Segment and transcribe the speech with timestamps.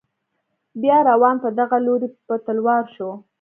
[0.81, 3.09] بیا روان په دغه لوري په تلوار شو.